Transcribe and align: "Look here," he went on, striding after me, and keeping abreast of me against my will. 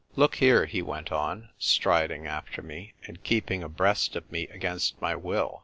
"Look 0.15 0.37
here," 0.37 0.65
he 0.65 0.81
went 0.81 1.11
on, 1.11 1.49
striding 1.59 2.25
after 2.25 2.63
me, 2.63 2.95
and 3.05 3.23
keeping 3.23 3.61
abreast 3.61 4.15
of 4.15 4.31
me 4.31 4.47
against 4.47 4.99
my 4.99 5.13
will. 5.15 5.59